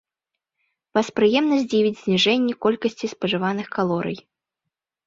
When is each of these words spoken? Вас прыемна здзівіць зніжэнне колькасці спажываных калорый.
Вас 0.99 1.07
прыемна 1.19 1.55
здзівіць 1.65 2.01
зніжэнне 2.01 2.53
колькасці 2.67 3.05
спажываных 3.17 3.67
калорый. 3.79 4.17